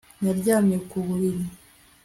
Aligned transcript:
Naryamye 0.23 0.77
ku 0.89 0.97
buriri 1.05 1.43